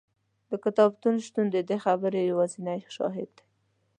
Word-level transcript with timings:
د 0.49 0.51
کتابتون 0.63 1.15
شتون 1.25 1.45
د 1.51 1.57
دې 1.69 1.77
خبرې 1.85 2.21
یوازینی 2.31 2.79
شاهد 2.95 3.29
دی. 3.37 3.45